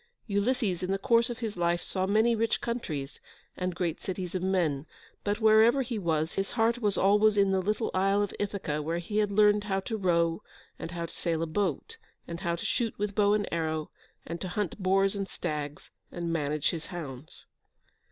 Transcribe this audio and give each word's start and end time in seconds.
Ulysses 0.25 0.81
in 0.81 0.89
the 0.89 0.97
course 0.97 1.29
of 1.29 1.37
his 1.37 1.55
life 1.55 1.83
saw 1.83 2.07
many 2.07 2.35
rich 2.35 2.59
countries, 2.59 3.19
and 3.55 3.75
great 3.75 4.01
cities 4.01 4.33
of 4.33 4.41
men, 4.41 4.87
but, 5.23 5.39
wherever 5.39 5.83
he 5.83 5.99
was, 5.99 6.33
his 6.33 6.49
heart 6.53 6.79
was 6.79 6.97
always 6.97 7.37
in 7.37 7.51
the 7.51 7.61
little 7.61 7.91
isle 7.93 8.23
of 8.23 8.33
Ithaca, 8.39 8.81
where 8.81 8.97
he 8.97 9.17
had 9.19 9.31
learned 9.31 9.65
how 9.65 9.79
to 9.81 9.97
row, 9.97 10.41
and 10.79 10.89
how 10.89 11.05
to 11.05 11.13
sail 11.13 11.43
a 11.43 11.45
boat, 11.45 11.97
and 12.27 12.39
how 12.39 12.55
to 12.55 12.65
shoot 12.65 12.97
with 12.97 13.13
bow 13.13 13.33
and 13.35 13.47
arrow, 13.53 13.91
and 14.25 14.41
to 14.41 14.47
hunt 14.47 14.81
boars 14.81 15.15
and 15.15 15.27
stags, 15.29 15.91
and 16.11 16.33
manage 16.33 16.71
his 16.71 16.87
hounds. 16.87 17.45